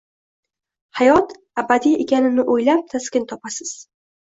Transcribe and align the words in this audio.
Hayot 0.99 1.35
abadiy 1.63 1.95
ekanini 2.05 2.47
o’ylab, 2.57 2.83
taskin 2.97 3.31
topasiz. 3.35 3.79